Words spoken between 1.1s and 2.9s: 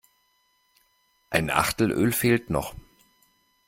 Ein Achtel Öl fehlt noch.